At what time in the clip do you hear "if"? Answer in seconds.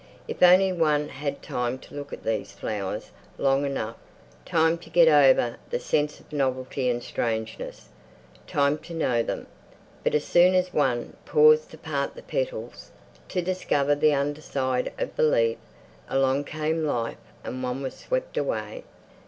0.27-0.41